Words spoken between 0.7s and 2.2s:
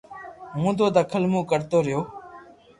تو دڪل مون ڪرتو رھيو